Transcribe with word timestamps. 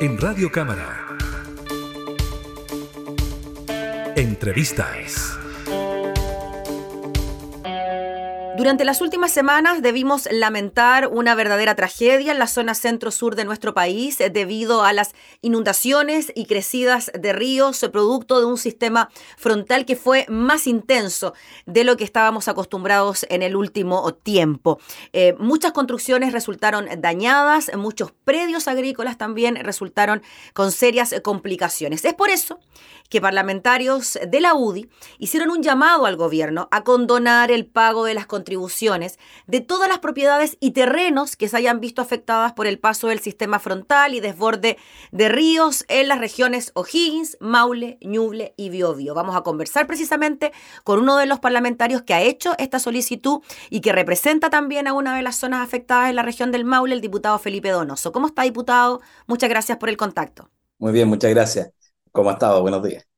En 0.00 0.16
Radio 0.16 0.50
Cámara. 0.50 1.06
Entrevistas. 4.16 5.39
Durante 8.60 8.84
las 8.84 9.00
últimas 9.00 9.32
semanas 9.32 9.80
debimos 9.80 10.28
lamentar 10.30 11.06
una 11.06 11.34
verdadera 11.34 11.74
tragedia 11.76 12.30
en 12.30 12.38
la 12.38 12.46
zona 12.46 12.74
centro-sur 12.74 13.34
de 13.34 13.46
nuestro 13.46 13.72
país 13.72 14.20
eh, 14.20 14.28
debido 14.28 14.84
a 14.84 14.92
las 14.92 15.14
inundaciones 15.40 16.30
y 16.34 16.44
crecidas 16.44 17.10
de 17.18 17.32
ríos, 17.32 17.80
producto 17.90 18.38
de 18.38 18.44
un 18.44 18.58
sistema 18.58 19.08
frontal 19.38 19.86
que 19.86 19.96
fue 19.96 20.26
más 20.28 20.66
intenso 20.66 21.32
de 21.64 21.84
lo 21.84 21.96
que 21.96 22.04
estábamos 22.04 22.48
acostumbrados 22.48 23.24
en 23.30 23.40
el 23.40 23.56
último 23.56 24.12
tiempo. 24.12 24.78
Eh, 25.14 25.34
muchas 25.38 25.72
construcciones 25.72 26.34
resultaron 26.34 26.86
dañadas, 26.98 27.70
muchos 27.78 28.12
predios 28.12 28.68
agrícolas 28.68 29.16
también 29.16 29.56
resultaron 29.56 30.20
con 30.52 30.70
serias 30.70 31.14
complicaciones. 31.24 32.04
Es 32.04 32.12
por 32.12 32.28
eso 32.28 32.60
que 33.08 33.22
parlamentarios 33.22 34.18
de 34.28 34.40
la 34.40 34.54
UDI 34.54 34.90
hicieron 35.18 35.50
un 35.50 35.62
llamado 35.62 36.04
al 36.04 36.16
gobierno 36.16 36.68
a 36.70 36.84
condonar 36.84 37.50
el 37.50 37.64
pago 37.64 38.04
de 38.04 38.12
las 38.12 38.26
contribuciones 38.26 38.49
de 39.46 39.60
todas 39.60 39.88
las 39.88 39.98
propiedades 39.98 40.56
y 40.60 40.72
terrenos 40.72 41.36
que 41.36 41.48
se 41.48 41.56
hayan 41.56 41.80
visto 41.80 42.02
afectadas 42.02 42.52
por 42.52 42.66
el 42.66 42.78
paso 42.78 43.08
del 43.08 43.20
sistema 43.20 43.58
frontal 43.58 44.14
y 44.14 44.20
desborde 44.20 44.76
de 45.12 45.28
ríos 45.28 45.84
en 45.88 46.08
las 46.08 46.18
regiones 46.18 46.72
O'Higgins, 46.74 47.36
Maule, 47.40 47.98
Ñuble 48.00 48.54
y 48.56 48.70
Biobío. 48.70 49.14
Vamos 49.14 49.36
a 49.36 49.42
conversar 49.42 49.86
precisamente 49.86 50.52
con 50.84 51.00
uno 51.00 51.16
de 51.16 51.26
los 51.26 51.40
parlamentarios 51.40 52.02
que 52.02 52.14
ha 52.14 52.22
hecho 52.22 52.54
esta 52.58 52.78
solicitud 52.78 53.40
y 53.70 53.80
que 53.80 53.92
representa 53.92 54.50
también 54.50 54.86
a 54.86 54.92
una 54.92 55.16
de 55.16 55.22
las 55.22 55.36
zonas 55.36 55.60
afectadas 55.60 56.10
en 56.10 56.16
la 56.16 56.22
región 56.22 56.50
del 56.50 56.64
Maule, 56.64 56.94
el 56.94 57.00
diputado 57.00 57.38
Felipe 57.38 57.70
Donoso. 57.70 58.12
¿Cómo 58.12 58.26
está, 58.26 58.42
diputado? 58.42 59.00
Muchas 59.26 59.48
gracias 59.48 59.78
por 59.78 59.88
el 59.88 59.96
contacto. 59.96 60.50
Muy 60.78 60.92
bien, 60.92 61.08
muchas 61.08 61.30
gracias. 61.30 61.72
¿Cómo 62.12 62.30
ha 62.30 62.34
estado? 62.34 62.62
Buenos 62.62 62.82
días. 62.82 63.09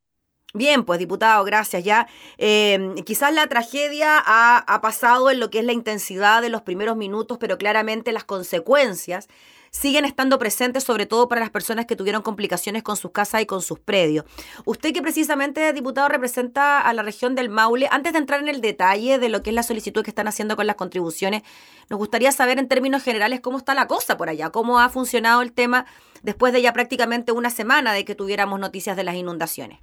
Bien, 0.54 0.84
pues 0.84 0.98
diputado, 0.98 1.44
gracias. 1.44 1.82
Ya 1.82 2.06
eh, 2.36 2.94
quizás 3.06 3.32
la 3.32 3.46
tragedia 3.46 4.18
ha, 4.18 4.58
ha, 4.58 4.80
pasado 4.82 5.30
en 5.30 5.40
lo 5.40 5.48
que 5.48 5.60
es 5.60 5.64
la 5.64 5.72
intensidad 5.72 6.42
de 6.42 6.50
los 6.50 6.60
primeros 6.60 6.94
minutos, 6.96 7.38
pero 7.38 7.56
claramente 7.56 8.12
las 8.12 8.24
consecuencias 8.24 9.28
siguen 9.70 10.04
estando 10.04 10.38
presentes, 10.38 10.84
sobre 10.84 11.06
todo 11.06 11.28
para 11.28 11.40
las 11.40 11.48
personas 11.48 11.86
que 11.86 11.96
tuvieron 11.96 12.20
complicaciones 12.20 12.82
con 12.82 12.96
sus 12.96 13.10
casas 13.10 13.40
y 13.40 13.46
con 13.46 13.62
sus 13.62 13.80
predios. 13.80 14.26
Usted 14.66 14.92
que 14.92 15.00
precisamente, 15.00 15.72
diputado, 15.72 16.08
representa 16.08 16.80
a 16.80 16.92
la 16.92 17.02
región 17.02 17.34
del 17.34 17.48
Maule, 17.48 17.88
antes 17.90 18.12
de 18.12 18.18
entrar 18.18 18.40
en 18.40 18.50
el 18.50 18.60
detalle 18.60 19.18
de 19.18 19.30
lo 19.30 19.42
que 19.42 19.50
es 19.50 19.56
la 19.56 19.62
solicitud 19.62 20.02
que 20.04 20.10
están 20.10 20.28
haciendo 20.28 20.56
con 20.56 20.66
las 20.66 20.76
contribuciones, 20.76 21.42
nos 21.88 21.98
gustaría 21.98 22.30
saber 22.30 22.58
en 22.58 22.68
términos 22.68 23.02
generales 23.02 23.40
cómo 23.40 23.56
está 23.56 23.72
la 23.74 23.86
cosa 23.86 24.18
por 24.18 24.28
allá, 24.28 24.50
cómo 24.50 24.78
ha 24.78 24.90
funcionado 24.90 25.40
el 25.40 25.52
tema 25.52 25.86
después 26.22 26.52
de 26.52 26.60
ya 26.60 26.74
prácticamente 26.74 27.32
una 27.32 27.48
semana 27.48 27.94
de 27.94 28.04
que 28.04 28.14
tuviéramos 28.14 28.60
noticias 28.60 28.96
de 28.96 29.04
las 29.04 29.14
inundaciones. 29.14 29.80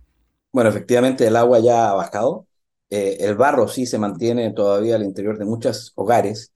Bueno, 0.51 0.69
efectivamente 0.69 1.27
el 1.27 1.35
agua 1.35 1.59
ya 1.59 1.89
ha 1.89 1.93
bajado. 1.93 2.47
Eh, 2.89 3.17
el 3.21 3.35
barro 3.35 3.67
sí 3.67 3.85
se 3.85 3.99
mantiene 3.99 4.51
todavía 4.51 4.95
al 4.95 5.03
interior 5.03 5.37
de 5.37 5.45
muchos 5.45 5.91
hogares. 5.95 6.51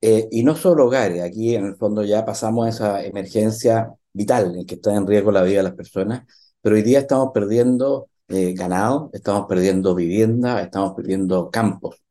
Eh, 0.00 0.28
y 0.30 0.42
no 0.44 0.56
solo 0.56 0.86
hogares, 0.86 1.22
aquí 1.22 1.54
en 1.54 1.66
el 1.66 1.76
fondo 1.76 2.04
ya 2.04 2.24
pasamos 2.24 2.66
a 2.66 2.68
esa 2.70 3.04
emergencia 3.04 3.92
vital 4.12 4.56
en 4.56 4.66
que 4.66 4.74
está 4.76 4.94
en 4.94 5.06
riesgo 5.06 5.32
la 5.32 5.42
vida 5.42 5.58
de 5.58 5.62
las 5.64 5.74
personas, 5.74 6.24
pero 6.60 6.74
hoy 6.76 6.82
día 6.82 7.00
estamos 7.00 7.30
perdiendo 7.32 8.08
eh, 8.28 8.52
ganado, 8.54 9.10
estamos 9.12 9.46
perdiendo 9.48 9.94
vivienda, 9.94 10.60
estamos 10.62 10.94
perdiendo 10.94 11.50
campos, 11.50 12.02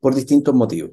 por 0.00 0.14
distintos 0.14 0.54
motivos. 0.54 0.92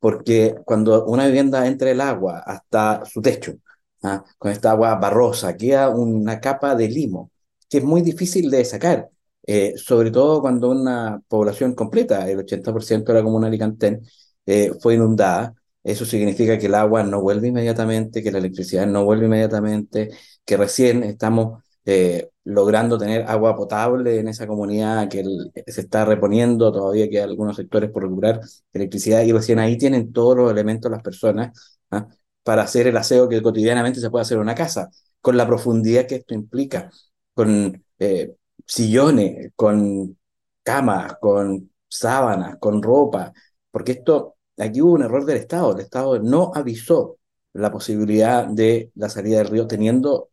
porque 0.00 0.56
cuando 0.64 1.04
una 1.06 1.26
vivienda 1.26 1.66
entra 1.66 1.90
el 1.90 2.00
agua 2.00 2.40
hasta 2.40 3.04
su 3.04 3.20
techo, 3.22 3.54
¿ah? 4.02 4.24
con 4.38 4.50
esta 4.52 4.72
agua 4.72 4.94
barrosa, 4.96 5.56
queda 5.56 5.88
una 5.90 6.40
capa 6.40 6.74
de 6.74 6.88
limo 6.88 7.30
que 7.68 7.78
es 7.78 7.84
muy 7.84 8.02
difícil 8.02 8.50
de 8.50 8.64
sacar, 8.64 9.10
eh, 9.46 9.74
sobre 9.76 10.10
todo 10.10 10.40
cuando 10.40 10.70
una 10.70 11.22
población 11.28 11.74
completa, 11.74 12.28
el 12.30 12.38
80% 12.40 13.12
de 13.12 13.18
la 13.18 13.24
comuna 13.24 13.46
de 13.46 13.50
Alicantén, 13.50 14.02
eh, 14.46 14.72
fue 14.80 14.94
inundada. 14.94 15.54
Eso 15.82 16.04
significa 16.04 16.58
que 16.58 16.66
el 16.66 16.74
agua 16.74 17.02
no 17.02 17.20
vuelve 17.22 17.48
inmediatamente, 17.48 18.22
que 18.22 18.30
la 18.32 18.38
electricidad 18.38 18.86
no 18.86 19.04
vuelve 19.04 19.26
inmediatamente, 19.26 20.10
que 20.44 20.56
recién 20.56 21.02
estamos 21.02 21.62
eh, 21.84 22.30
logrando 22.44 22.98
tener 22.98 23.22
agua 23.22 23.56
potable 23.56 24.18
en 24.18 24.28
esa 24.28 24.46
comunidad, 24.46 25.08
que 25.08 25.24
se 25.66 25.80
está 25.80 26.04
reponiendo, 26.04 26.70
todavía 26.72 27.08
que 27.08 27.18
hay 27.18 27.24
algunos 27.24 27.56
sectores 27.56 27.90
por 27.90 28.02
recuperar 28.02 28.40
electricidad, 28.72 29.22
y 29.22 29.32
recién 29.32 29.58
ahí 29.58 29.78
tienen 29.78 30.12
todos 30.12 30.36
los 30.36 30.50
elementos 30.50 30.90
las 30.90 31.02
personas 31.02 31.78
¿ah? 31.90 32.06
para 32.42 32.62
hacer 32.62 32.86
el 32.86 32.96
aseo 32.96 33.28
que 33.28 33.40
cotidianamente 33.42 34.00
se 34.00 34.10
puede 34.10 34.22
hacer 34.22 34.36
en 34.36 34.42
una 34.42 34.54
casa, 34.54 34.90
con 35.20 35.36
la 35.36 35.46
profundidad 35.46 36.06
que 36.06 36.16
esto 36.16 36.34
implica 36.34 36.90
con 37.38 37.84
eh, 38.00 38.34
sillones, 38.66 39.52
con 39.54 40.18
camas, 40.60 41.14
con 41.20 41.70
sábanas, 41.88 42.56
con 42.58 42.82
ropa, 42.82 43.32
porque 43.70 43.92
esto, 43.92 44.38
aquí 44.56 44.82
hubo 44.82 44.94
un 44.94 45.02
error 45.02 45.24
del 45.24 45.36
Estado, 45.36 45.72
el 45.72 45.82
Estado 45.82 46.18
no 46.18 46.50
avisó 46.52 47.18
la 47.52 47.70
posibilidad 47.70 48.44
de 48.48 48.90
la 48.96 49.08
salida 49.08 49.38
del 49.38 49.50
río 49.50 49.68
teniendo 49.68 50.30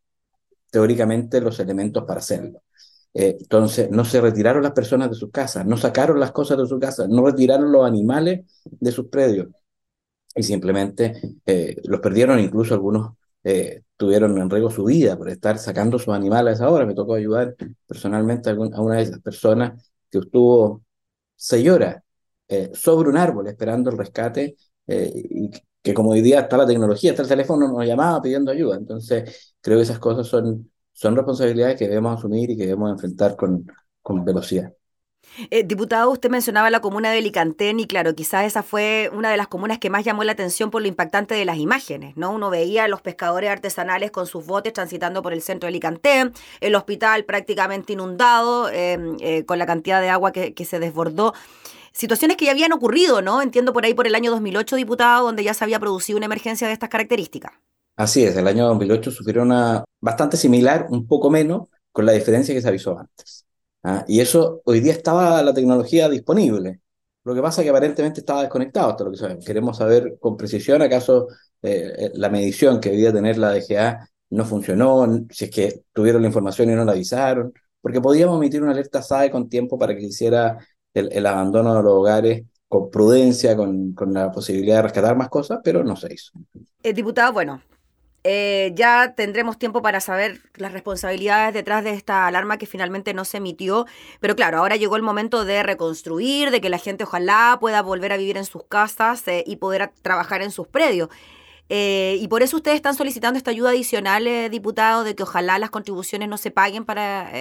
teóricamente 0.71 1.41
los 1.41 1.59
elementos 1.59 2.05
para 2.05 2.21
hacerlo. 2.21 2.63
Eh, 3.13 3.37
entonces, 3.39 3.91
no 3.91 4.03
se 4.03 4.19
retiraron 4.19 4.63
las 4.63 4.73
personas 4.73 5.11
de 5.11 5.15
sus 5.15 5.29
casas, 5.29 5.63
no 5.63 5.77
sacaron 5.77 6.19
las 6.19 6.31
cosas 6.31 6.57
de 6.57 6.65
sus 6.65 6.79
casas, 6.79 7.07
no 7.07 7.23
retiraron 7.23 7.71
los 7.71 7.85
animales 7.85 8.45
de 8.65 8.91
sus 8.91 9.09
predios 9.09 9.49
y 10.35 10.41
simplemente 10.41 11.21
eh, 11.45 11.75
los 11.83 11.99
perdieron 11.99 12.39
incluso 12.39 12.73
algunos 12.73 13.11
eh, 13.45 13.83
tuvieron 13.95 14.37
en 14.39 14.49
riesgo 14.49 14.71
su 14.71 14.85
vida 14.85 15.17
por 15.17 15.29
estar 15.29 15.59
sacando 15.59 15.99
sus 15.99 16.13
animales 16.13 16.53
a 16.53 16.55
esa 16.55 16.69
hora. 16.71 16.85
Me 16.85 16.95
tocó 16.95 17.13
ayudar 17.13 17.55
personalmente 17.87 18.49
a, 18.49 18.53
una 18.55 18.97
de 18.97 19.03
esas 19.03 19.21
personas 19.21 19.91
que 20.09 20.17
estuvo 20.19 20.83
seis 21.35 21.69
horas 21.69 22.03
eh, 22.47 22.71
sobre 22.73 23.09
un 23.09 23.17
árbol 23.17 23.47
esperando 23.47 23.91
el 23.91 23.97
rescate 23.97 24.55
eh, 24.87 25.11
y 25.13 25.51
que 25.81 25.93
como 25.93 26.11
hoy 26.11 26.21
día 26.21 26.41
está 26.41 26.57
la 26.57 26.65
tecnología, 26.65 27.11
está 27.11 27.21
el 27.23 27.29
teléfono, 27.29 27.67
nos 27.67 27.85
llamaba 27.85 28.21
pidiendo 28.21 28.51
ayuda. 28.51 28.77
Entonces, 28.77 29.55
creo 29.61 29.77
que 29.77 29.83
esas 29.83 29.99
cosas 29.99 30.27
son, 30.27 30.71
son 30.91 31.15
responsabilidades 31.15 31.77
que 31.77 31.87
debemos 31.87 32.17
asumir 32.17 32.49
y 32.49 32.57
que 32.57 32.63
debemos 32.63 32.91
enfrentar 32.91 33.35
con, 33.35 33.67
con 34.01 34.25
velocidad. 34.25 34.73
Eh, 35.49 35.63
diputado, 35.63 36.09
usted 36.11 36.29
mencionaba 36.29 36.69
la 36.69 36.79
comuna 36.79 37.11
de 37.11 37.21
Licantén 37.21 37.79
y 37.79 37.87
claro, 37.87 38.15
quizás 38.15 38.45
esa 38.45 38.63
fue 38.63 39.11
una 39.13 39.29
de 39.29 39.37
las 39.37 39.47
comunas 39.47 39.79
que 39.79 39.89
más 39.89 40.05
llamó 40.05 40.23
la 40.23 40.31
atención 40.31 40.71
por 40.71 40.81
lo 40.81 40.87
impactante 40.87 41.35
de 41.35 41.43
las 41.43 41.57
imágenes, 41.57 42.15
¿no? 42.15 42.31
Uno 42.31 42.49
veía 42.49 42.85
a 42.85 42.87
los 42.87 43.01
pescadores 43.01 43.49
artesanales 43.49 44.11
con 44.11 44.27
sus 44.27 44.45
botes 44.45 44.73
transitando 44.73 45.21
por 45.21 45.33
el 45.33 45.41
centro 45.41 45.67
de 45.67 45.73
Licantén, 45.73 46.31
el 46.61 46.75
hospital 46.75 47.25
prácticamente 47.25 47.93
inundado 47.93 48.69
em, 48.69 49.17
eh, 49.19 49.45
con 49.45 49.59
la 49.59 49.65
cantidad 49.65 50.01
de 50.01 50.09
agua 50.09 50.31
que, 50.31 50.65
se 50.65 50.79
desbordó 50.79 51.33
situaciones 51.91 52.37
que 52.37 52.45
ya 52.45 52.51
habían 52.51 52.71
ocurrido, 52.71 53.21
¿no? 53.21 53.41
Entiendo 53.41 53.71
por 53.73 53.85
ahí 53.85 53.93
por 53.93 54.07
el 54.07 54.15
año 54.15 54.31
2008, 54.31 54.75
diputado, 54.77 55.25
donde 55.25 55.43
ya 55.43 55.53
se 55.53 55.63
había 55.63 55.79
producido 55.79 56.17
una 56.17 56.25
emergencia 56.25 56.67
de 56.67 56.73
estas 56.73 56.89
características. 56.89 57.51
Así 57.95 58.23
es, 58.23 58.35
el 58.35 58.47
año 58.47 58.65
2008 58.67 59.11
sufrieron 59.11 59.47
una 59.47 59.83
bastante 60.01 60.37
similar, 60.37 60.87
un 60.89 61.07
poco 61.07 61.29
menos, 61.29 61.67
con 61.91 62.05
la 62.05 62.13
diferencia 62.13 62.53
que 62.53 62.61
se 62.61 62.67
avisó 62.67 62.97
antes. 62.97 63.44
¿Ah? 63.85 64.05
Y 64.07 64.19
eso, 64.19 64.61
hoy 64.65 64.79
día 64.81 64.93
estaba 64.93 65.41
la 65.43 65.53
tecnología 65.53 66.09
disponible. 66.09 66.81
Lo 67.23 67.33
que 67.33 67.41
pasa 67.41 67.61
es 67.61 67.65
que 67.65 67.69
aparentemente 67.69 68.19
estaba 68.19 68.41
desconectado, 68.41 68.89
hasta 68.91 69.03
lo 69.03 69.11
que 69.11 69.17
sabemos. 69.17 69.45
Queremos 69.45 69.77
saber 69.77 70.17
con 70.19 70.37
precisión 70.37 70.81
acaso 70.81 71.27
eh, 71.61 71.93
eh, 71.97 72.11
la 72.15 72.29
medición 72.29 72.79
que 72.79 72.91
debía 72.91 73.13
tener 73.13 73.37
la 73.37 73.51
DGA 73.51 74.09
no 74.31 74.45
funcionó, 74.45 75.07
si 75.31 75.45
es 75.45 75.51
que 75.51 75.81
tuvieron 75.93 76.21
la 76.21 76.27
información 76.27 76.69
y 76.69 76.73
no 76.73 76.85
la 76.85 76.91
avisaron, 76.91 77.53
porque 77.81 78.01
podíamos 78.01 78.37
emitir 78.37 78.61
una 78.61 78.71
alerta 78.71 79.01
SAE 79.01 79.31
con 79.31 79.49
tiempo 79.49 79.77
para 79.77 79.95
que 79.95 80.03
hiciera 80.03 80.57
el, 80.93 81.11
el 81.11 81.25
abandono 81.25 81.75
de 81.75 81.83
los 81.83 81.93
hogares 81.93 82.43
con 82.67 82.89
prudencia, 82.89 83.55
con, 83.55 83.93
con, 83.93 84.13
la 84.13 84.31
posibilidad 84.31 84.77
de 84.77 84.81
rescatar 84.83 85.15
más 85.15 85.29
cosas, 85.29 85.59
pero 85.63 85.83
no 85.83 85.95
se 85.95 86.13
hizo. 86.13 86.31
El 86.81 86.95
diputado, 86.95 87.31
bueno, 87.33 87.61
eh, 88.27 88.71
ya 88.73 89.13
tendremos 89.15 89.59
tiempo 89.59 89.83
para 89.83 89.99
saber 89.99 90.41
las 90.55 90.73
responsabilidades 90.73 91.53
detrás 91.53 91.83
de 91.83 91.91
esta 91.91 92.25
alarma 92.25 92.57
que 92.57 92.65
finalmente 92.65 93.13
no 93.13 93.23
se 93.23 93.37
emitió. 93.37 93.85
Pero 94.19 94.35
claro, 94.35 94.57
ahora 94.57 94.77
llegó 94.77 94.95
el 94.95 95.03
momento 95.03 95.45
de 95.45 95.61
reconstruir, 95.61 96.49
de 96.49 96.59
que 96.59 96.69
la 96.69 96.79
gente 96.79 97.03
ojalá 97.03 97.59
pueda 97.61 97.83
volver 97.83 98.11
a 98.11 98.17
vivir 98.17 98.37
en 98.37 98.45
sus 98.45 98.63
casas 98.63 99.27
eh, 99.27 99.43
y 99.45 99.57
poder 99.57 99.91
trabajar 100.01 100.41
en 100.41 100.49
sus 100.49 100.67
predios. 100.67 101.09
Eh, 101.69 102.17
y 102.19 102.27
por 102.27 102.41
eso 102.41 102.57
ustedes 102.57 102.77
están 102.77 102.95
solicitando 102.95 103.37
esta 103.37 103.51
ayuda 103.51 103.69
adicional, 103.69 104.27
diputado, 104.49 105.03
de 105.03 105.13
que 105.13 105.21
ojalá 105.21 105.59
las 105.59 105.69
contribuciones 105.69 106.27
no 106.27 106.37
se 106.37 106.49
paguen 106.49 106.83
para 106.83 107.31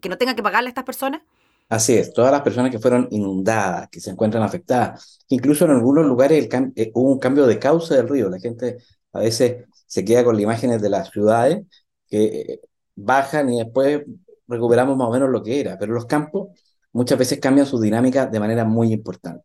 que 0.00 0.08
no 0.08 0.18
tengan 0.18 0.36
que 0.36 0.42
pagarle 0.44 0.68
a 0.68 0.70
estas 0.70 0.84
personas. 0.84 1.22
Así 1.68 1.94
es, 1.94 2.12
todas 2.12 2.30
las 2.30 2.42
personas 2.42 2.70
que 2.70 2.78
fueron 2.78 3.08
inundadas, 3.10 3.88
que 3.88 4.00
se 4.00 4.10
encuentran 4.10 4.44
afectadas, 4.44 5.18
incluso 5.28 5.64
en 5.64 5.72
algunos 5.72 6.06
lugares 6.06 6.48
hubo 6.94 7.10
un 7.10 7.18
cambio 7.18 7.44
de 7.46 7.58
causa 7.58 7.96
del 7.96 8.08
río. 8.08 8.30
La 8.30 8.38
gente 8.38 8.78
a 9.12 9.18
veces 9.20 9.64
se 9.88 10.04
queda 10.04 10.24
con 10.24 10.36
las 10.36 10.42
imágenes 10.44 10.80
de 10.80 10.90
las 10.90 11.10
ciudades 11.10 11.66
que 12.08 12.24
eh, 12.24 12.60
bajan 12.94 13.52
y 13.52 13.58
después 13.58 14.02
recuperamos 14.46 14.96
más 14.96 15.08
o 15.08 15.12
menos 15.12 15.30
lo 15.30 15.42
que 15.42 15.60
era, 15.60 15.78
pero 15.78 15.94
los 15.94 16.06
campos 16.06 16.50
muchas 16.92 17.18
veces 17.18 17.40
cambian 17.40 17.66
su 17.66 17.80
dinámica 17.80 18.26
de 18.26 18.40
manera 18.40 18.64
muy 18.64 18.92
importante. 18.92 19.44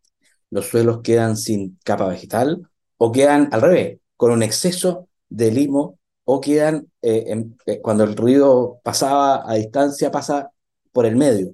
Los 0.49 0.67
suelos 0.67 1.01
quedan 1.03 1.37
sin 1.37 1.79
capa 1.83 2.07
vegetal 2.07 2.61
o 2.97 3.11
quedan 3.11 3.49
al 3.51 3.61
revés, 3.61 3.99
con 4.17 4.31
un 4.31 4.43
exceso 4.43 5.09
de 5.29 5.51
limo 5.51 5.99
o 6.25 6.39
quedan, 6.41 6.87
eh, 7.01 7.45
eh, 7.65 7.81
cuando 7.81 8.03
el 8.03 8.15
río 8.15 8.79
pasaba 8.83 9.49
a 9.49 9.55
distancia, 9.55 10.11
pasa 10.11 10.51
por 10.91 11.05
el 11.05 11.15
medio. 11.15 11.53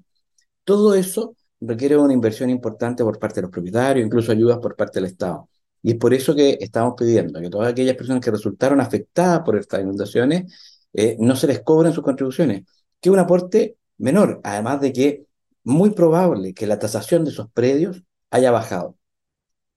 Todo 0.63 0.95
eso 0.95 1.35
requiere 1.61 1.97
una 1.97 2.13
inversión 2.13 2.49
importante 2.49 3.03
por 3.03 3.19
parte 3.19 3.35
de 3.37 3.43
los 3.43 3.51
propietarios, 3.51 4.05
incluso 4.05 4.31
ayudas 4.31 4.59
por 4.59 4.75
parte 4.75 4.99
del 4.99 5.11
Estado. 5.11 5.49
Y 5.81 5.91
es 5.91 5.97
por 5.97 6.13
eso 6.13 6.35
que 6.35 6.57
estamos 6.59 6.95
pidiendo 6.97 7.39
que 7.39 7.49
todas 7.49 7.71
aquellas 7.71 7.95
personas 7.95 8.23
que 8.23 8.31
resultaron 8.31 8.81
afectadas 8.81 9.41
por 9.41 9.57
estas 9.57 9.81
inundaciones 9.81 10.79
eh, 10.93 11.15
no 11.19 11.35
se 11.35 11.47
les 11.47 11.61
cobren 11.61 11.93
sus 11.93 12.03
contribuciones, 12.03 12.63
que 12.99 13.09
es 13.09 13.13
un 13.13 13.19
aporte 13.19 13.77
menor, 13.97 14.41
además 14.43 14.81
de 14.81 14.93
que 14.93 15.25
muy 15.63 15.91
probable 15.91 16.53
que 16.53 16.67
la 16.67 16.79
tasación 16.79 17.23
de 17.25 17.31
esos 17.31 17.51
predios 17.51 18.03
haya 18.31 18.51
bajado, 18.51 18.97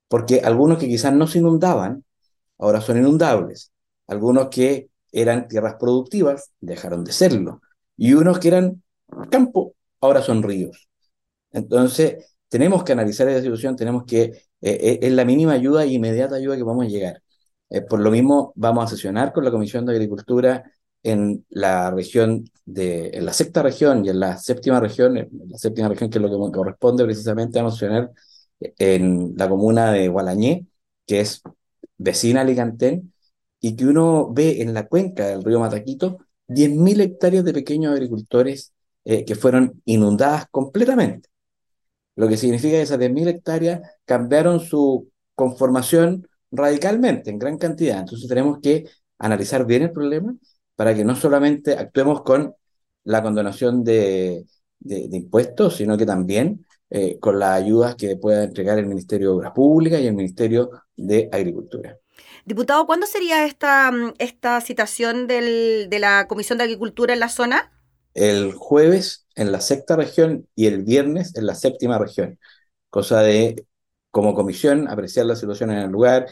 porque 0.08 0.40
algunos 0.40 0.78
que 0.78 0.88
quizás 0.88 1.12
no 1.12 1.26
se 1.26 1.38
inundaban, 1.38 2.04
ahora 2.58 2.80
son 2.80 2.98
inundables, 2.98 3.72
algunos 4.06 4.48
que 4.48 4.88
eran 5.12 5.48
tierras 5.48 5.76
productivas 5.78 6.50
dejaron 6.60 7.04
de 7.04 7.12
serlo, 7.12 7.60
y 7.96 8.14
unos 8.14 8.38
que 8.38 8.48
eran 8.48 8.82
campo, 9.30 9.74
ahora 10.00 10.22
son 10.22 10.42
ríos. 10.42 10.88
Entonces, 11.52 12.36
tenemos 12.48 12.84
que 12.84 12.92
analizar 12.92 13.28
esa 13.28 13.42
situación, 13.42 13.76
tenemos 13.76 14.04
que, 14.04 14.42
eh, 14.62 14.78
eh, 14.80 14.98
es 15.02 15.12
la 15.12 15.24
mínima 15.24 15.52
ayuda 15.52 15.84
y 15.86 15.94
inmediata 15.96 16.36
ayuda 16.36 16.56
que 16.56 16.62
vamos 16.62 16.86
a 16.86 16.88
llegar. 16.88 17.22
Eh, 17.70 17.82
por 17.82 18.00
lo 18.00 18.10
mismo, 18.10 18.52
vamos 18.56 18.84
a 18.84 18.88
sesionar 18.88 19.32
con 19.32 19.44
la 19.44 19.50
Comisión 19.50 19.84
de 19.86 19.92
Agricultura 19.94 20.64
en 21.02 21.44
la 21.50 21.90
región 21.90 22.44
de, 22.64 23.10
en 23.14 23.26
la 23.26 23.32
sexta 23.32 23.62
región 23.62 24.04
y 24.04 24.10
en 24.10 24.20
la 24.20 24.38
séptima 24.38 24.80
región, 24.80 25.16
en 25.16 25.28
la 25.48 25.58
séptima 25.58 25.88
región 25.88 26.10
que 26.10 26.18
es 26.18 26.22
lo 26.22 26.30
que 26.30 26.56
corresponde 26.56 27.04
precisamente 27.04 27.58
a 27.58 27.70
sesionar 27.70 28.12
en 28.60 29.34
la 29.36 29.48
comuna 29.48 29.92
de 29.92 30.08
Gualañé, 30.08 30.66
que 31.06 31.20
es 31.20 31.42
vecina 31.98 32.40
a 32.40 32.42
Alicantén, 32.44 33.12
y 33.60 33.76
que 33.76 33.86
uno 33.86 34.32
ve 34.32 34.62
en 34.62 34.74
la 34.74 34.86
cuenca 34.88 35.26
del 35.26 35.42
río 35.44 35.60
Mataquito 35.60 36.18
10.000 36.48 37.00
hectáreas 37.00 37.44
de 37.44 37.52
pequeños 37.52 37.92
agricultores 37.92 38.72
que 39.04 39.34
fueron 39.34 39.82
inundadas 39.84 40.46
completamente. 40.50 41.31
Lo 42.16 42.28
que 42.28 42.36
significa 42.36 42.76
que 42.76 42.82
esas 42.82 42.98
10.000 42.98 43.28
hectáreas 43.28 43.80
cambiaron 44.04 44.60
su 44.60 45.10
conformación 45.34 46.28
radicalmente, 46.50 47.30
en 47.30 47.38
gran 47.38 47.58
cantidad. 47.58 48.00
Entonces 48.00 48.28
tenemos 48.28 48.58
que 48.60 48.86
analizar 49.18 49.64
bien 49.64 49.82
el 49.82 49.92
problema 49.92 50.34
para 50.76 50.94
que 50.94 51.04
no 51.04 51.16
solamente 51.16 51.72
actuemos 51.72 52.22
con 52.22 52.54
la 53.04 53.22
condonación 53.22 53.82
de, 53.82 54.44
impuestos, 54.80 55.76
sino 55.76 55.96
que 55.96 56.06
también 56.06 56.66
eh, 56.90 57.18
con 57.18 57.38
las 57.38 57.62
ayudas 57.62 57.94
que 57.94 58.16
pueda 58.16 58.44
entregar 58.44 58.78
el 58.78 58.86
Ministerio 58.86 59.30
de 59.30 59.36
Obras 59.36 59.52
Públicas 59.52 60.00
y 60.00 60.06
el 60.06 60.14
Ministerio 60.14 60.70
de 60.96 61.28
Agricultura. 61.32 61.96
Diputado, 62.44 62.86
¿cuándo 62.86 63.06
sería 63.06 63.46
esta, 63.46 63.90
esta 64.18 64.60
citación 64.60 65.26
del, 65.26 65.88
de 65.88 65.98
la 65.98 66.26
Comisión 66.28 66.58
de 66.58 66.64
Agricultura 66.64 67.14
en 67.14 67.20
la 67.20 67.28
zona? 67.28 67.70
el 68.14 68.52
jueves 68.52 69.21
en 69.36 69.52
la 69.52 69.60
sexta 69.60 69.96
región 69.96 70.48
y 70.54 70.66
el 70.66 70.82
viernes 70.84 71.34
en 71.36 71.46
la 71.46 71.54
séptima 71.54 71.98
región, 71.98 72.38
cosa 72.90 73.20
de, 73.22 73.66
como 74.10 74.34
comisión, 74.34 74.88
apreciar 74.88 75.26
la 75.26 75.36
situación 75.36 75.70
en 75.70 75.78
el 75.78 75.90
lugar, 75.90 76.26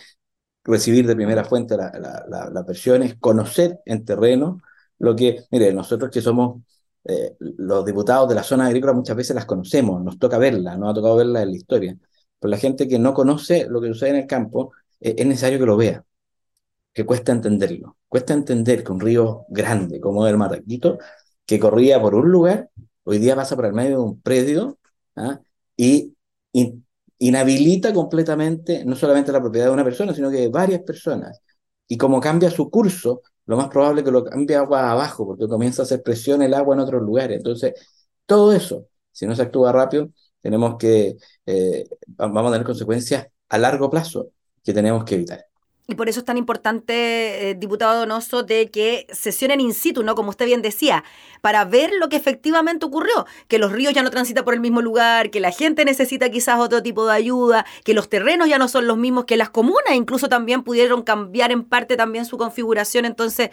recibir 0.65 1.07
de 1.07 1.17
primera 1.17 1.45
fuente 1.45 1.77
las 1.77 1.93
la, 1.99 2.65
versiones, 2.67 3.17
conocer 3.19 3.81
en 3.87 4.05
terreno 4.05 4.61
lo 4.99 5.17
que, 5.17 5.45
mire, 5.51 5.73
nosotros 5.73 6.11
que 6.11 6.21
somos 6.21 6.63
eh, 7.05 7.37
los 7.41 7.85
diputados 7.85 8.29
de 8.29 8.35
la 8.35 8.43
zona 8.43 8.67
agrícola 8.67 8.93
muchas 8.93 9.17
veces 9.17 9.35
las 9.35 9.47
conocemos, 9.47 10.03
nos 10.03 10.19
toca 10.19 10.39
verlas, 10.39 10.79
nos 10.79 10.91
ha 10.91 10.95
tocado 10.95 11.17
verlas 11.17 11.43
en 11.45 11.51
la 11.51 11.57
historia, 11.57 11.97
pero 12.39 12.51
la 12.51 12.59
gente 12.59 12.87
que 12.89 12.99
no 12.99 13.15
conoce 13.15 13.67
lo 13.69 13.81
que 13.81 13.89
sucede 13.89 14.11
en 14.11 14.17
el 14.17 14.27
campo, 14.27 14.73
eh, 15.01 15.15
es 15.19 15.27
necesario 15.27 15.59
que 15.59 15.67
lo 15.67 15.77
vea, 15.77 16.05
que 16.93 17.07
cuesta 17.07 17.33
entenderlo, 17.33 17.97
cuesta 18.09 18.35
entender 18.35 18.85
que 18.85 18.93
un 18.93 19.01
río 19.01 19.47
grande 19.49 20.01
como 20.01 20.27
el 20.27 20.37
Mataquito 20.37 20.99
que 21.47 21.59
corría 21.59 22.01
por 22.01 22.15
un 22.15 22.31
lugar, 22.31 22.71
hoy 23.05 23.19
día 23.19 23.37
pasa 23.37 23.57
por 23.57 23.67
el 23.67 23.73
medio 23.73 23.99
de 23.99 24.05
un 24.05 24.21
predio 24.21 24.79
¿ah? 25.17 25.41
y 25.77 26.15
inhabilita 27.19 27.93
completamente 27.93 28.85
no 28.85 28.97
solamente 28.97 29.33
la 29.33 29.41
propiedad 29.41 29.67
de 29.67 29.73
una 29.73 29.85
persona, 29.85 30.15
sino 30.15 30.31
que 30.31 30.39
de 30.39 30.49
varias 30.49 30.83
personas. 30.83 31.41
Y 31.89 31.97
como 31.99 32.21
cambia 32.21 32.51
su 32.51 32.71
curso, 32.71 33.23
lo 33.47 33.57
más 33.57 33.69
probable 33.69 34.01
es 34.01 34.05
que 34.05 34.13
lo 34.13 34.25
cambie 34.25 34.57
agua 34.57 34.91
abajo, 34.91 35.27
porque 35.27 35.49
comienza 35.49 35.83
a 35.83 35.85
hacer 35.85 36.03
presión 36.03 36.43
el 36.43 36.55
agua 36.55 36.75
en 36.75 36.81
otros 36.81 37.03
lugares. 37.03 37.37
Entonces, 37.39 37.75
todo 38.27 38.53
eso, 38.53 38.87
si 39.13 39.27
no 39.27 39.35
se 39.35 39.43
actúa 39.43 39.73
rápido, 39.73 40.11
tenemos 40.41 40.77
que, 40.79 41.17
eh, 41.47 41.89
vamos 42.07 42.49
a 42.49 42.53
tener 42.53 42.67
consecuencias 42.67 43.27
a 43.49 43.59
largo 43.59 43.91
plazo 43.91 44.31
que 44.63 44.73
tenemos 44.73 45.05
que 45.05 45.17
evitar. 45.17 45.50
Y 45.91 45.97
por 45.97 46.09
eso 46.09 46.21
es 46.21 46.25
tan 46.25 46.37
importante, 46.37 47.51
eh, 47.51 47.55
diputado 47.57 47.99
Donoso, 47.99 48.45
de 48.45 48.71
que 48.71 49.09
sesionen 49.11 49.61
in 49.61 49.75
situ, 49.75 50.05
¿no? 50.05 50.15
Como 50.15 50.31
usted 50.31 50.47
bien 50.47 50.63
decía, 50.63 51.03
para 51.41 51.65
ver 51.65 51.91
lo 51.99 52.09
que 52.09 52.15
efectivamente 52.15 52.87
ocurrió, 52.87 53.27
que 53.49 53.59
los 53.59 53.73
ríos 53.73 53.93
ya 53.93 54.05
no 54.05 54.11
transitan 54.11 54.45
por 54.45 54.55
el 54.55 54.61
mismo 54.61 54.83
lugar, 54.83 55.31
que 55.31 55.41
la 55.41 55.51
gente 55.51 55.85
necesita 55.85 56.31
quizás 56.31 56.61
otro 56.61 56.81
tipo 56.81 57.07
de 57.07 57.15
ayuda, 57.15 57.67
que 57.83 57.93
los 57.93 58.09
terrenos 58.09 58.49
ya 58.49 58.57
no 58.57 58.69
son 58.69 58.87
los 58.87 58.97
mismos, 58.97 59.25
que 59.25 59.37
las 59.37 59.51
comunas 59.51 59.95
incluso 59.95 60.29
también 60.29 60.63
pudieron 60.63 61.03
cambiar 61.03 61.51
en 61.51 61.65
parte 61.65 61.97
también 61.97 62.25
su 62.25 62.39
configuración. 62.39 63.05
Entonces, 63.05 63.51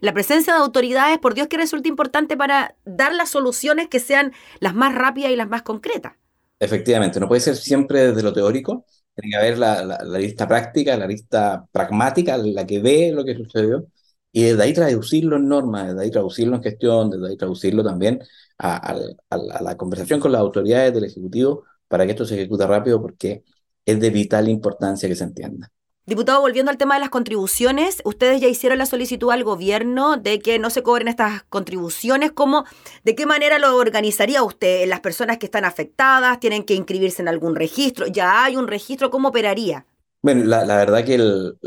la 0.00 0.12
presencia 0.12 0.54
de 0.54 0.60
autoridades, 0.60 1.18
por 1.18 1.34
Dios 1.34 1.46
que 1.46 1.56
resulta 1.56 1.88
importante 1.88 2.36
para 2.36 2.74
dar 2.84 3.14
las 3.14 3.30
soluciones 3.30 3.86
que 3.88 4.00
sean 4.00 4.32
las 4.58 4.74
más 4.74 4.92
rápidas 4.92 5.30
y 5.30 5.36
las 5.36 5.48
más 5.48 5.62
concretas. 5.62 6.14
Efectivamente, 6.58 7.20
no 7.20 7.28
puede 7.28 7.40
ser 7.40 7.54
siempre 7.54 8.08
desde 8.08 8.22
lo 8.22 8.32
teórico, 8.32 8.84
tiene 9.16 9.30
que 9.30 9.36
haber 9.36 9.58
la, 9.58 9.98
lista 10.18 10.46
práctica, 10.48 10.96
la 10.96 11.06
lista 11.06 11.66
pragmática, 11.72 12.36
la 12.38 12.66
que 12.66 12.80
ve 12.80 13.12
lo 13.12 13.24
que 13.24 13.34
sucedió, 13.34 13.86
y 14.32 14.44
desde 14.44 14.62
ahí 14.62 14.74
traducirlo 14.74 15.36
en 15.36 15.48
normas, 15.48 15.88
desde 15.88 16.02
ahí 16.02 16.10
traducirlo 16.10 16.56
en 16.56 16.62
gestión, 16.62 17.10
desde 17.10 17.28
ahí 17.28 17.36
traducirlo 17.36 17.82
también 17.84 18.20
a, 18.58 18.94
a 19.30 19.62
la 19.62 19.76
conversación 19.76 20.20
con 20.20 20.32
las 20.32 20.40
autoridades 20.40 20.94
del 20.94 21.04
Ejecutivo 21.04 21.64
para 21.88 22.04
que 22.04 22.12
esto 22.12 22.26
se 22.26 22.34
ejecute 22.34 22.66
rápido, 22.66 23.00
porque 23.00 23.44
es 23.84 24.00
de 24.00 24.10
vital 24.10 24.48
importancia 24.48 25.08
que 25.08 25.16
se 25.16 25.24
entienda. 25.24 25.70
Diputado, 26.08 26.40
volviendo 26.40 26.70
al 26.70 26.78
tema 26.78 26.94
de 26.94 27.00
las 27.00 27.10
contribuciones, 27.10 28.00
ustedes 28.04 28.40
ya 28.40 28.46
hicieron 28.46 28.78
la 28.78 28.86
solicitud 28.86 29.32
al 29.32 29.42
gobierno 29.42 30.16
de 30.16 30.38
que 30.38 30.60
no 30.60 30.70
se 30.70 30.84
cobren 30.84 31.08
estas 31.08 31.42
contribuciones. 31.48 32.30
¿Cómo, 32.30 32.64
¿De 33.02 33.16
qué 33.16 33.26
manera 33.26 33.58
lo 33.58 33.76
organizaría 33.76 34.44
usted? 34.44 34.86
¿Las 34.86 35.00
personas 35.00 35.38
que 35.38 35.46
están 35.46 35.64
afectadas 35.64 36.38
tienen 36.38 36.62
que 36.62 36.74
inscribirse 36.74 37.22
en 37.22 37.28
algún 37.28 37.56
registro? 37.56 38.06
¿Ya 38.06 38.44
hay 38.44 38.54
un 38.54 38.68
registro? 38.68 39.10
¿Cómo 39.10 39.30
operaría? 39.30 39.84
Bueno, 40.22 40.44
la, 40.44 40.64
verdad 40.76 41.04
que 41.04 41.16
el, 41.16 41.58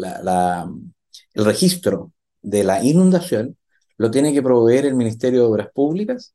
el 1.34 1.46
registro 1.46 2.14
de 2.42 2.64
la 2.64 2.82
inundación 2.82 3.58
lo 3.98 4.10
tiene 4.10 4.32
que 4.32 4.42
proveer 4.42 4.86
el 4.86 4.96
Ministerio 4.96 5.42
de 5.42 5.46
Obras 5.48 5.68
Públicas 5.74 6.34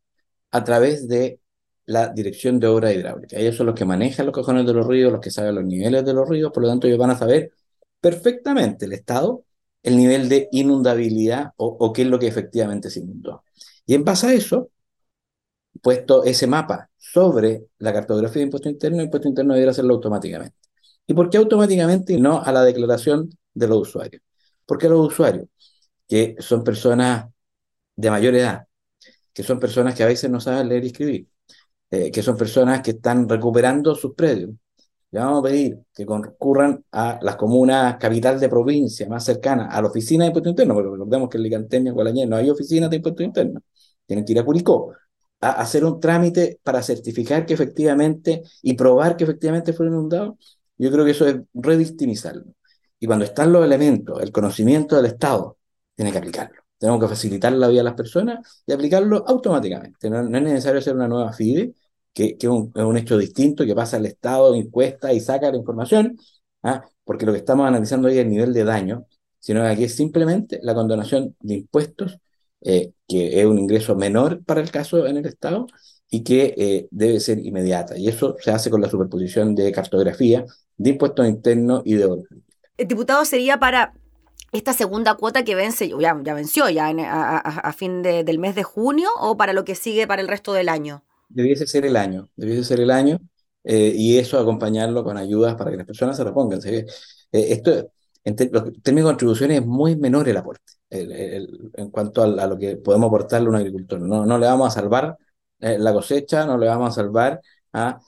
a 0.50 0.62
través 0.62 1.09
de 1.09 1.40
la 1.87 2.09
Dirección 2.09 2.61
de 2.61 2.67
Obras 2.67 2.95
Hidráulicas. 2.95 3.40
Ellos 3.40 3.57
son 3.57 3.64
los 3.64 3.75
que 3.75 3.87
manejan 3.87 4.26
los 4.26 4.35
cojones 4.35 4.67
de 4.67 4.75
los 4.75 4.87
ríos, 4.87 5.11
los 5.11 5.23
que 5.23 5.31
saben 5.31 5.55
los 5.55 5.64
niveles 5.64 6.05
de 6.05 6.12
los 6.12 6.29
ríos, 6.29 6.52
por 6.52 6.64
lo 6.64 6.69
tanto 6.69 6.87
ellos 6.87 6.99
van 6.99 7.11
a 7.11 7.19
saber 7.19 7.50
perfectamente 8.05 8.85
el 8.85 8.93
Estado 8.93 9.45
el 9.83 9.97
nivel 9.97 10.29
de 10.29 10.49
inundabilidad 10.53 11.53
o, 11.57 11.91
qué 11.95 12.03
es 12.03 12.09
lo 12.09 12.19
que 12.19 12.27
efectivamente 12.27 12.91
se 12.91 13.01
inundó. 13.01 13.45
Y 13.87 13.95
en 13.95 14.05
base 14.05 14.27
a 14.27 14.35
eso, 14.35 14.71
puesto 15.81 16.23
ese 16.25 16.47
mapa 16.47 16.91
sobre 16.99 17.67
la 17.79 17.95
cartografía 17.95 18.41
de 18.41 18.45
impuesto 18.45 18.69
interno, 18.69 18.99
el 18.99 19.05
impuesto 19.05 19.29
interno 19.29 19.55
debería 19.55 19.71
hacerlo 19.71 19.95
automáticamente. 19.95 20.57
¿Y 21.07 21.15
por 21.15 21.31
qué 21.31 21.39
automáticamente 21.39 22.13
y 22.13 22.21
no 22.21 22.43
a 22.43 22.53
la 22.53 22.63
declaración 22.63 23.31
de 23.55 23.69
los 23.69 23.89
usuarios? 23.89 24.23
Porque 24.67 24.89
los 24.89 25.07
usuarios, 25.07 25.47
que 26.07 26.37
son 26.41 26.63
personas 26.63 27.27
de 27.97 28.11
mayor 28.11 28.35
edad, 28.35 28.67
que 29.33 29.43
son 29.43 29.59
personas 29.59 29.95
que 29.95 30.03
a 30.03 30.07
veces 30.07 30.31
no 30.31 30.41
saben 30.41 30.69
leer 30.69 30.85
y 30.85 30.89
escribir, 30.89 31.29
eh, 31.91 32.11
que 32.11 32.23
son 32.23 32.37
personas 32.37 32.83
que 32.83 32.93
están 32.93 33.29
recuperando 33.29 33.95
sus 33.95 34.15
predios, 34.15 34.51
vamos 35.21 35.40
a 35.40 35.42
pedir 35.42 35.78
que 35.94 36.06
concurran 36.06 36.85
a 36.92 37.18
las 37.23 37.37
comunas 37.37 37.97
capital 37.99 38.40
de 38.40 38.49
provincia 38.49 39.09
más 39.09 39.25
cercanas 39.25 39.75
a 39.75 39.80
la 39.83 39.88
oficina 39.88 40.25
de 40.25 40.28
impuesto 40.28 40.50
interno, 40.50 40.75
porque 40.75 40.90
recordemos 40.90 41.28
que 41.28 41.37
en 41.37 41.42
Licanteña, 41.44 41.92
Gualañé, 41.92 42.26
no 42.26 42.37
hay 42.37 42.50
oficina 42.50 42.88
de 42.88 42.97
impuesto 42.97 43.23
interno. 43.23 43.61
Tienen 44.06 44.25
que 44.25 44.33
ir 44.33 44.38
a 44.40 44.44
Curicó 44.44 44.92
a 45.40 45.50
hacer 45.52 45.85
un 45.85 46.00
trámite 46.00 46.59
para 46.62 46.83
certificar 46.83 47.44
que 47.47 47.54
efectivamente 47.54 48.42
y 48.62 48.75
probar 48.75 49.16
que 49.16 49.25
efectivamente 49.25 49.73
fueron 49.73 49.94
inundados. 49.94 50.37
Yo 50.78 50.90
creo 50.90 51.04
que 51.04 51.11
eso 51.12 51.26
es 51.26 51.37
revictimizarlo. 51.52 52.44
Y 52.99 53.06
cuando 53.06 53.25
están 53.25 53.52
los 53.52 53.64
elementos, 53.64 54.23
el 54.23 54.33
conocimiento 54.33 54.97
del 54.97 55.06
Estado, 55.06 55.59
tiene 55.94 56.11
que 56.12 56.18
aplicarlo. 56.18 56.62
Tenemos 56.78 57.00
que 57.00 57.09
facilitar 57.09 57.52
la 57.52 57.68
vida 57.68 57.83
a 57.83 57.85
las 57.85 57.94
personas 57.94 58.62
y 58.66 58.73
aplicarlo 58.73 59.25
automáticamente. 59.26 60.11
No, 60.11 60.23
no 60.23 60.38
es 60.38 60.44
necesario 60.44 60.78
hacer 60.80 60.94
una 60.94 61.09
nueva 61.09 61.33
FIDE, 61.33 61.75
que, 62.14 62.37
es, 62.40 62.49
un, 62.49 62.97
hecho 62.97 63.18
distinto, 63.18 63.66
que 63.66 63.75
pasa 63.75 63.97
al 63.99 64.06
Estado, 64.06 64.54
encuesta 64.54 65.12
y 65.12 65.21
saca 65.21 65.50
la 65.50 65.59
información, 65.59 66.16
¿ah? 66.62 66.85
porque 67.04 67.26
lo 67.26 67.33
que 67.33 67.38
estamos 67.38 67.66
analizando 67.66 68.09
hoy 68.09 68.14
es 68.14 68.21
el 68.21 68.30
nivel 68.30 68.54
de 68.54 68.64
daño, 68.64 69.06
sino 69.38 69.61
que 69.61 69.66
aquí 69.66 69.85
es 69.85 69.94
simplemente 69.97 70.61
la 70.62 70.75
condonación 70.75 71.37
de 71.40 71.54
impuestos, 71.56 72.18
eh, 72.62 72.92
que 73.06 73.40
es 73.40 73.47
un 73.47 73.59
ingreso 73.59 73.94
menor 73.97 74.42
para 74.44 74.62
el 74.62 74.71
caso 74.71 75.06
en 75.06 75.18
el 75.18 75.26
Estado 75.26 75.66
y 76.09 76.23
que 76.23 76.54
eh, 76.56 76.88
debe 76.90 77.21
ser 77.21 77.40
inmediata. 77.40 77.99
Y 77.99 78.09
eso 78.09 78.37
se 78.40 78.52
hace 78.52 78.71
con 78.71 78.80
la 78.80 78.88
superposición 78.88 79.54
de 79.54 79.71
cartografía, 79.73 80.47
de 80.76 80.90
impuestos 80.90 81.28
internos 81.28 81.83
y 81.85 81.94
de 81.94 82.09
El 82.78 82.88
diputado 82.88 83.25
sería 83.25 83.59
para 83.59 83.92
esta 84.52 84.73
segunda 84.73 85.14
cuota 85.14 85.44
que 85.44 85.56
vence, 85.56 85.88
ya, 85.88 86.16
ya 86.23 86.35
venció 86.35 86.71
ya 86.71 86.88
a, 86.88 87.73
fin 87.73 88.02
del 88.02 88.38
mes 88.38 88.54
de 88.54 88.62
junio 88.62 89.11
o 89.18 89.37
para 89.37 89.52
lo 89.52 89.64
que 89.64 89.75
sigue 89.75 90.06
para 90.06 90.23
el 90.23 90.28
resto 90.28 90.52
del 90.52 90.68
año? 90.68 91.02
Debiese 91.28 91.66
ser 91.66 91.87
el 91.87 91.97
año, 91.97 92.28
debiese 92.37 92.64
ser 92.64 92.81
el 92.81 92.90
año 92.90 93.19
eh, 93.64 93.93
y 93.95 94.19
eso 94.19 94.38
acompañarlo 94.38 95.04
con 95.04 95.16
ayudas 95.16 95.54
para 95.57 95.71
que 95.71 95.76
las 95.76 95.87
personas 95.87 96.16
se 96.16 96.25
repongan. 96.25 96.61
Eh, 96.66 96.87
esto, 97.33 97.90
en 98.25 98.37
términos 98.37 98.73
de 98.83 99.02
contribuciones 99.02 99.61
es 99.61 99.66
muy 99.66 99.97
menor 99.97 100.28
el 100.28 100.37
aporte 100.37 100.62
en 100.90 101.90
cuanto 101.90 102.23
a, 102.23 102.47
lo 102.47 102.59
que 102.59 102.76
podemos 102.76 103.09
aportarle 103.09 103.47
a 103.49 103.50
un 103.50 103.57
agricultor. 103.57 104.00
No, 104.00 104.25
no 104.25 104.38
le 104.38 104.47
vamos 104.47 104.69
a 104.69 104.81
salvar 104.81 105.16
eh, 105.61 105.78
la 105.78 105.93
cosecha, 105.93 106.47
no 106.47 106.57
le 106.59 106.66
vamos 106.66 106.90
a 106.90 106.95
salvar 107.02 107.40
a 107.73 107.99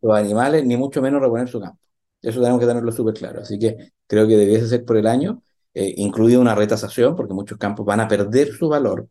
los 0.00 0.16
animales, 0.16 0.64
ni 0.64 0.76
mucho 0.76 1.00
menos 1.00 1.20
reponer 1.20 1.48
su 1.48 1.60
campo. 1.60 1.78
Eso 2.20 2.40
tenemos 2.40 2.60
que 2.60 2.66
tenerlo 2.66 2.92
súper 2.92 3.14
claro. 3.14 3.40
Así 3.42 3.58
que 3.58 3.92
creo 4.06 4.26
que 4.26 4.36
debiese 4.36 4.68
ser 4.68 4.84
por 4.84 4.96
el 4.96 5.06
año, 5.06 5.42
eh, 5.74 5.94
incluida 5.96 6.38
una 6.38 6.54
retasación, 6.54 7.16
porque 7.16 7.34
muchos 7.34 7.58
campos 7.58 7.84
van 7.86 8.00
a 8.00 8.08
perder 8.08 8.52
su 8.52 8.68
valor. 8.68 9.08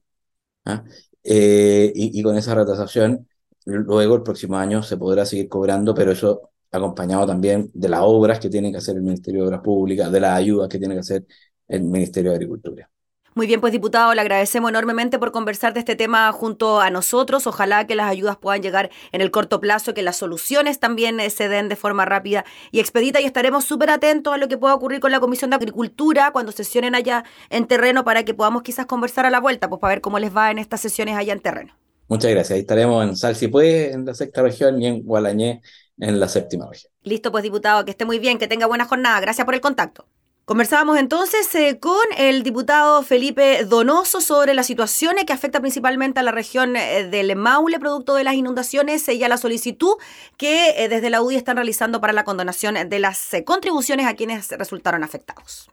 ¿ah? 0.65 0.84
Eh, 1.24 1.91
y, 1.96 2.24
con 2.24 2.38
esa 2.38 2.56
retasación, 2.56 3.27
luego 3.65 4.15
el 4.15 4.24
próximo 4.24 4.58
año 4.58 4.84
se 4.84 4.98
podrá 4.98 5.25
seguir 5.25 5.48
cobrando, 5.50 5.94
pero 5.94 6.12
eso 6.12 6.51
acompañado 6.72 7.27
también 7.27 7.70
de 7.74 7.89
las 7.89 8.01
obras 8.03 8.39
que 8.39 8.50
tiene 8.50 8.72
que 8.72 8.77
hacer 8.77 8.96
el 8.96 9.03
Ministerio 9.03 9.41
de 9.41 9.48
Obras 9.48 9.62
Públicas, 9.62 10.12
de 10.12 10.20
las 10.20 10.38
ayudas 10.38 10.70
que 10.70 10.80
tiene 10.80 10.96
que 10.96 11.01
hacer 11.01 11.25
el 11.68 11.84
Ministerio 11.84 12.32
de 12.32 12.38
Agricultura. 12.38 12.89
Muy 13.34 13.48
bien, 13.48 13.62
pues 13.62 13.72
diputado, 13.72 14.13
le 14.13 14.20
agradecemos 14.20 14.70
enormemente 14.70 15.18
por 15.18 15.32
conversar 15.32 15.74
de 15.74 15.80
este 15.80 15.96
tema 15.96 16.30
junto 16.34 16.82
a 16.82 16.89
nosotros. 16.89 17.48
Ojalá 17.48 17.88
que 17.88 17.96
las 17.96 18.10
ayudas 18.10 18.36
puedan 18.36 18.62
llegar 18.62 18.89
en 19.13 19.22
el 19.22 19.32
corto 19.32 19.62
plazo, 19.62 19.94
que 19.94 20.01
las 20.01 20.18
soluciones 20.18 20.82
también 20.82 21.18
eh, 21.22 21.30
se 21.30 21.48
den 21.48 21.70
de 21.70 21.77
forma 21.77 22.03
rápida 22.03 22.44
y 22.72 22.82
expedita 22.82 23.22
y 23.22 23.25
estaremos 23.25 23.63
súper 23.63 23.89
atentos 23.89 24.34
a 24.34 24.38
lo 24.38 24.50
que 24.50 24.58
pueda 24.58 24.75
ocurrir 24.75 25.00
con 25.00 25.13
la 25.13 25.22
Comisión 25.22 25.50
de 25.51 25.56
Agricultura 25.56 26.32
cuando 26.32 26.51
sesionen 26.51 26.94
allá 26.94 27.24
en 27.50 27.68
terreno 27.68 28.03
para 28.03 28.25
que 28.25 28.34
podamos 28.34 28.63
quizás 28.63 28.86
conversar 28.86 29.25
a 29.25 29.30
la 29.30 29.39
vuelta, 29.39 29.70
pues 29.70 29.80
para 29.80 29.94
ver 29.94 30.01
cómo 30.01 30.20
les 30.20 30.36
va 30.36 30.51
en 30.51 30.58
estas 30.60 30.82
sesiones 30.82 31.15
allá 31.15 31.32
en 31.32 31.39
terreno. 31.39 31.81
Muchas 32.12 32.30
gracias. 32.32 32.56
Ahí 32.56 32.60
estaremos 32.60 33.06
en 33.06 33.15
Salsipué, 33.15 33.94
en 33.94 34.06
la 34.06 34.13
sexta 34.13 34.41
región, 34.41 34.82
y 34.82 34.86
en 34.86 35.01
Gualañé, 35.01 35.62
en 35.98 36.20
la 36.20 36.27
séptima 36.27 36.68
región. 36.70 36.91
Listo, 37.03 37.32
pues 37.32 37.41
diputado, 37.41 37.86
que 37.86 37.91
esté 37.91 38.03
muy 38.03 38.20
bien, 38.20 38.38
que 38.38 38.50
tenga 38.50 38.65
buena 38.65 38.84
jornada. 38.84 39.22
Gracias 39.22 39.46
por 39.46 39.53
el 39.53 39.62
contacto. 39.62 40.06
Conversábamos 40.44 41.00
entonces 41.00 41.56
eh, 41.56 41.80
con 41.80 42.01
el 42.18 42.44
diputado 42.44 43.01
Felipe 43.03 43.63
Donoso 43.63 44.20
sobre 44.20 44.53
las 44.53 44.68
situaciones 44.68 45.24
que 45.24 45.32
afecta 45.32 45.62
principalmente 45.62 46.20
a 46.20 46.24
la 46.24 46.34
región 46.34 46.75
eh, 46.75 47.08
del 47.08 47.34
Maule, 47.38 47.80
producto 47.80 48.15
de 48.15 48.25
las 48.25 48.34
inundaciones, 48.34 49.08
y 49.08 49.24
a 49.24 49.30
la 49.30 49.38
solicitud 49.38 49.94
que 50.36 50.84
eh, 50.84 50.89
desde 50.89 51.10
la 51.10 51.22
UDI 51.22 51.38
están 51.38 51.56
realizando 51.56 52.01
para 52.01 52.12
la 52.12 52.25
condonación 52.25 52.89
de 52.89 53.00
las 53.00 53.30
contribuciones 53.46 54.06
a 54.06 54.15
quienes 54.15 54.50
resultaron 54.50 55.06
afectados. 55.06 55.70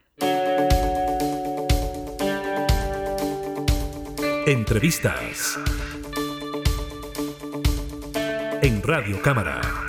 Entrevistas 4.46 5.58
en 8.62 8.82
Radio 8.82 9.20
Cámara. 9.22 9.87